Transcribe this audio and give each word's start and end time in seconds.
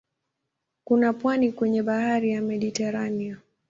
Kuna 0.83 1.13
pwani 1.13 1.51
kwenye 1.51 1.83
bahari 1.83 2.29
ya 2.31 2.41
Mediteranea. 2.41 3.37